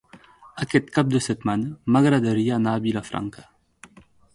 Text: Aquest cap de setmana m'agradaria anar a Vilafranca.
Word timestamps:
Aquest 0.65 0.89
cap 0.95 1.11
de 1.17 1.21
setmana 1.27 1.93
m'agradaria 1.97 2.59
anar 2.59 2.77
a 2.79 2.87
Vilafranca. 2.91 3.51